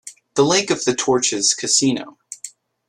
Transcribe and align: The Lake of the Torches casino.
The 0.33 0.43
Lake 0.43 0.71
of 0.71 0.83
the 0.83 0.95
Torches 0.95 1.53
casino. 1.53 2.17